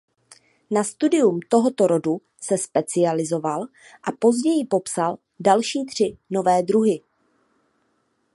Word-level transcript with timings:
Na 0.71 0.83
studium 0.83 1.39
tohoto 1.49 1.87
rodu 1.87 2.21
se 2.41 2.57
specializoval 2.57 3.67
a 4.03 4.11
později 4.11 4.65
popsal 4.65 5.17
další 5.39 5.85
tři 5.85 6.17
nové 6.29 6.63
druhy. 6.63 7.01